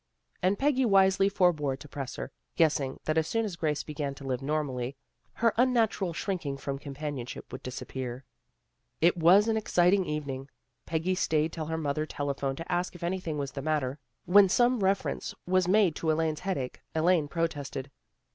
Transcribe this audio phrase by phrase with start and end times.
[0.41, 4.23] And Peggy wisely forbore to press her, guessing that as soon as Grace began to
[4.23, 4.95] live normally
[5.33, 8.23] her unnatural shrinking from companionship would disappear.
[8.99, 10.49] It was an exciting evening.
[10.87, 13.99] Peggy stayed till her mother telephoned to ask if anything was the matter.
[14.25, 17.91] When some reference was made to Elaine's headache, Elaine protested.